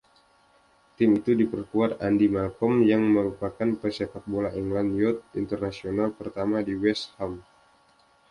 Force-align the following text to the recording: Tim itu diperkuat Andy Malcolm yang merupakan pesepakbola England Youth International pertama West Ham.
Tim 0.97 1.09
itu 1.19 1.31
diperkuat 1.41 1.91
Andy 2.07 2.25
Malcolm 2.35 2.75
yang 2.91 3.03
merupakan 3.15 3.69
pesepakbola 3.81 4.49
England 4.59 4.89
Youth 5.01 5.21
International 5.41 6.09
pertama 6.19 6.57
West 6.83 7.05
Ham. 7.21 7.33